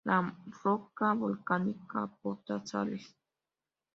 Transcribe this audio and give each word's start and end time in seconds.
La 0.03 0.35
roca 0.63 1.13
volcánica 1.13 2.01
aporta 2.01 2.65
sales. 2.65 3.13